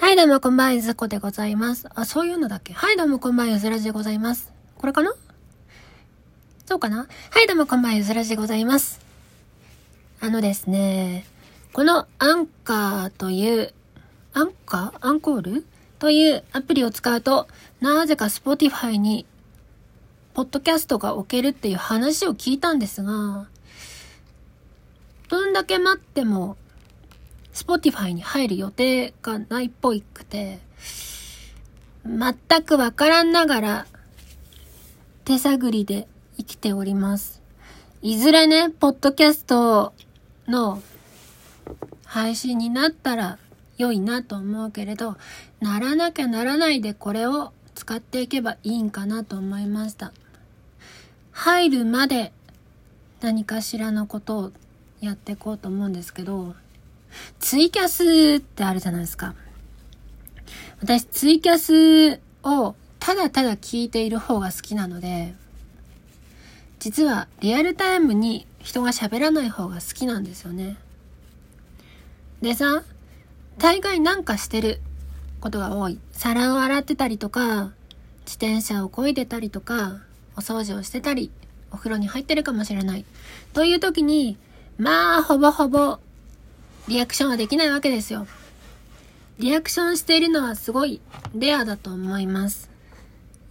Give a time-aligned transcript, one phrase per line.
[0.00, 1.88] はい、どうもこんばんは、ゆずこでございます。
[1.94, 2.72] あ、そういうのだっけ？
[2.72, 4.52] はい、どうもこんばんは、ゆずらじでございます。
[4.78, 5.14] これかな？
[6.66, 7.06] そうかな？
[7.30, 9.00] はい、どうもこんばんは、ゆずらじでございます。
[10.20, 11.26] あのですね、
[11.72, 13.74] このアンカーという、
[14.32, 15.06] アンカー？
[15.06, 15.66] アンコール？
[15.98, 17.48] というアプリを使うと、
[17.80, 19.26] なぜか Spotify に、
[20.34, 23.46] ポッドキャストが置けるっていう話を聞いたんですが、
[25.28, 26.56] どんだけ待っても、
[27.52, 30.58] Spotify に入る予定がないっぽいくて、
[32.04, 33.86] 全くわからんながら、
[35.24, 37.42] 手探りで生きております。
[38.00, 39.92] いずれね、ポッドキャスト
[40.48, 40.82] の
[42.04, 43.38] 配信になったら
[43.78, 45.16] 良いなと思うけれど、
[45.60, 50.12] ならなきゃならないでこれを使っていけばいいんかなと思いました。
[51.30, 52.32] 入るまで
[53.20, 54.52] 何かしらのことを
[55.00, 56.54] やっていこうと思うんですけど、
[57.38, 59.34] ツイキャスってあるじゃないですか。
[60.80, 65.34] 私、ツイキャスをただただ聞いている方が好きなので、
[66.78, 70.76] 実はリアルタイムに人が喋らない方が好きなんですよね。
[72.40, 72.82] でさ、
[73.58, 74.80] 大概なんかしてる
[75.40, 75.98] ことが多い。
[76.12, 77.72] 皿を洗ってたりとか、
[78.24, 80.00] 自転車を漕いでたりとか、
[80.36, 81.30] お掃除をしてたり、
[81.70, 83.04] お風呂に入ってるかもしれない。
[83.52, 84.36] という時に、
[84.78, 85.98] まあ、ほぼほぼ
[86.88, 88.26] リアクションはできないわけですよ。
[89.38, 91.00] リアクションしているのはすごい
[91.34, 92.70] レアだと思います。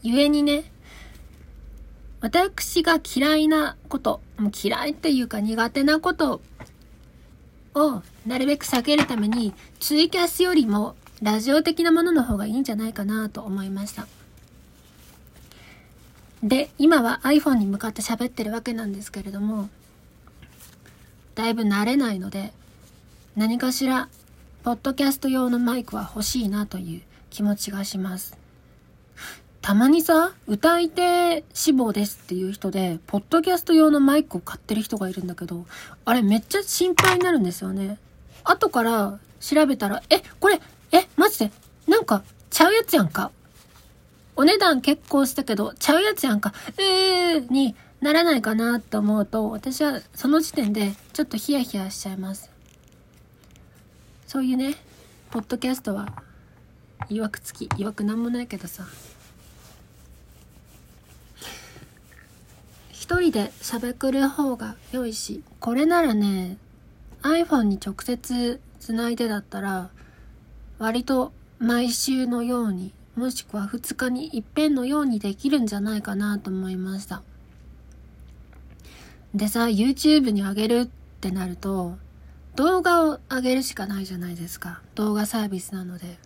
[0.03, 0.63] 故にね、
[2.19, 6.41] 私が嫌いなこと、もう嫌いっていうか苦手なこと
[7.73, 14.07] をなるべく避けるためにツイキャスよりもラジオ的なものの方がいいんじゃないかなと思いました。
[16.43, 19.69] で、今は iPhone に向かって喋ってるわけなんですけれども、
[21.35, 22.53] だいぶ慣れないので、
[23.35, 24.09] 何かしら、
[24.63, 28.37] ポッドキャスト用のマイクは欲しいなという気持ちがします。
[29.61, 35.65] たまにさ、歌い手志望ですっていう人で、ポッドキャスト用のマイクを買ってる人がいるんだけど、
[36.03, 37.97] あれめっちゃ心配になるんですよね。
[38.43, 40.59] 後から調べたら、え、これ、
[40.91, 41.51] え、マジで、
[41.87, 43.31] なんか、ちゃうやつやんか。
[44.35, 46.53] お値段結構したけど、ちゃうやつやんか。
[46.77, 52.50] えーにならないかなと思うと、私はその時点でちょっとヒヤヒヤしちゃいます。
[54.31, 54.75] そういうね、
[55.29, 56.07] ポッドキャストは、
[57.09, 58.85] いわくつき、いわくなんもないけどさ。
[62.93, 66.55] 一人で喋る方が良いし、これならね、
[67.23, 69.89] iPhone に直接つないでだったら、
[70.79, 77.21] 割と毎週のように、もしくは2日に一遍のようにできるんじゃないかなと思いました。
[79.35, 81.97] でさ、YouTube に上げるってなると、
[82.61, 84.83] 動画を上げるしかないじゃないですか。
[84.93, 86.19] 動画サービスなので。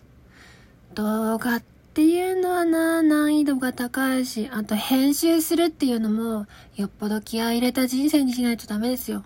[0.94, 1.62] 動画っ
[1.94, 6.46] ていうのはな、難易度が高いし、あと編集するっていうのも、
[6.76, 9.24] よっぽど気合い入れた人生にしないとダメですよ。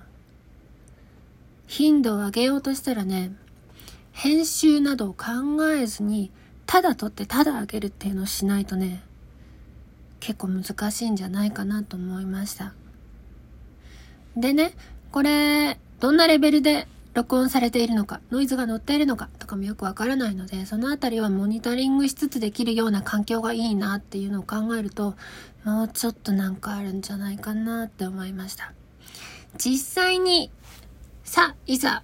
[1.67, 3.33] 頻度を上げようとしたらね、
[4.13, 5.27] 編集などを考
[5.69, 6.31] えずに、
[6.65, 9.03] ただ撮ってただ上げるっていうのをしないとね、
[10.21, 12.73] 結構難しいんじゃないかなと思いました。
[14.37, 14.75] でね、
[15.11, 25.17] これ、どんなレベルで録音されているのか、ノイズが乗っているのかとかもよくわからないので、そのあたりはモニタリングしつつできるような環境がいいなっていうのを考えると、
[25.65, 28.73] もうちょっとなんかあるんじゃないかなって思いました。
[29.59, 30.51] 実際に、
[31.25, 32.03] さ、いざ、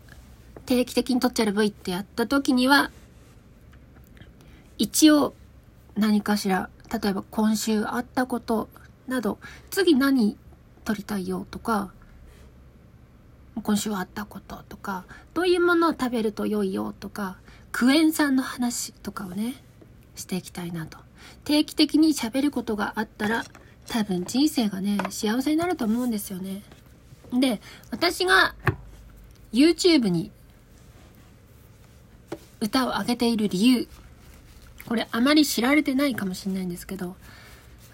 [0.66, 2.90] 定期的に撮っちゃる V ってやった時には、
[4.78, 5.34] 一応
[5.96, 8.68] 何かしら、例えば今週あったこと
[9.06, 9.38] など、
[9.70, 10.36] 次何
[10.84, 11.92] 撮りたいよとか、
[13.62, 17.36] 今週あったこととか、どういうものを食べると良いよとか、
[17.72, 19.54] クエン酸の話とかをね、
[20.14, 20.98] していきたいなと。
[21.44, 23.44] 定期的に喋ることがあったら、
[23.88, 26.62] 多分人生がね、幸せになると思うんですよね。
[27.32, 28.54] で、私が
[29.52, 30.30] YouTube に
[32.60, 33.88] 歌を上げている理由、
[34.86, 37.16] これあまり知られてないかもしれないんですけど、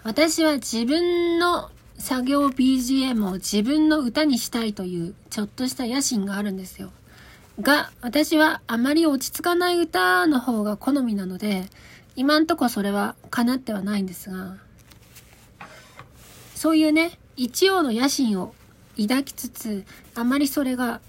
[0.03, 6.91] 私は自分の作業 BGM を自分の歌にしたいというちょっとした野心があるんですよ。
[7.61, 11.65] が、私はあまり落ち着かない歌の方が好みなので、
[12.15, 14.57] 今んとこそれは叶ってはないんですが、
[16.55, 18.53] そういうね、一応の野心を
[18.99, 19.85] 抱きつつ、
[20.15, 21.01] あまりそれが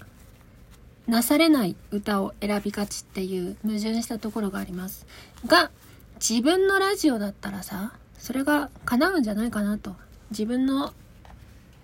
[1.07, 5.05] なされない歌を選びがちっていう矛盾したところがあります。
[5.45, 5.71] が、
[6.15, 9.95] 自分のラジオだったらさ、それが叶うんじゃないかなと。
[10.37, 10.93] 自分の、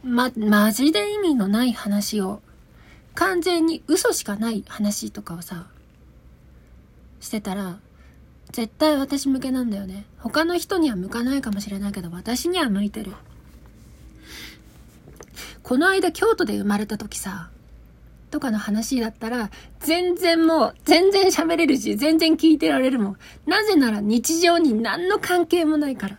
[0.04, 2.42] ま、マジで意味のない話を、
[3.16, 5.68] 完全に嘘しかない話とかをさ、
[7.22, 7.80] してたら、
[8.52, 10.04] 絶対私向けなんだよね。
[10.18, 13.14] 他の人には向かないかもしれないけど、私には向いてる。
[15.64, 17.52] この間京都で生まれた時さ、
[18.32, 19.50] とかの話だったら、
[19.80, 23.18] 全然もう、全然喋れるし、全然聞いてられるもん。
[23.46, 26.18] なぜなら日常に何の関係もないから。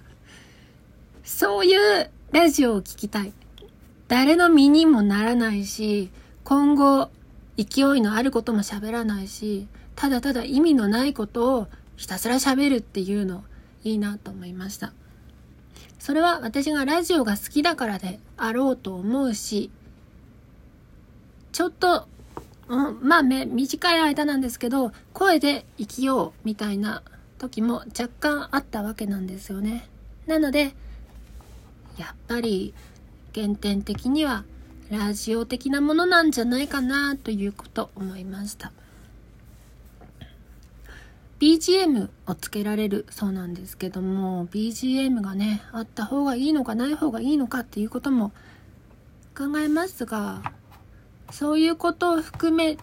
[1.25, 3.33] そういうラジオを聞きたい。
[4.09, 6.11] 誰の身にもならないし、
[6.45, 7.11] 今後、
[7.59, 13.45] 勢いのあることも喋らないし、ただただ意味のないことをひたすら喋るっていうの
[13.85, 14.95] いいなと思いました。
[15.99, 19.71] それは私がラジオが好きだからであろうと思うし、
[21.53, 22.09] ちょっと、
[22.69, 27.03] うん、まあめ、短い間なんですけど、声で生きようみたいな
[27.37, 29.87] 時も若干あったわけなんですよね。
[30.27, 30.75] なので、
[31.99, 32.75] やっぱり
[33.35, 34.45] 原点的には
[34.91, 38.73] ラジオ的なものなんじゃないかなということ思いました。
[41.43, 48.31] BGM をつけられるそうなんですけども BGM がねあった方がいいのかない方がいいのかっていうことも
[49.37, 50.53] 考えますが
[51.33, 52.77] そういうことを含め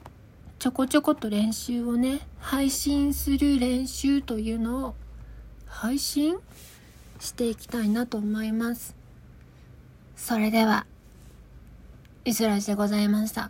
[0.58, 4.96] ちょこちょこと練習をね配信する練習というのを
[5.66, 6.36] 配信
[7.22, 8.99] していきたいなと思います
[10.20, 10.86] それでは
[12.24, 13.50] イスラジでございました。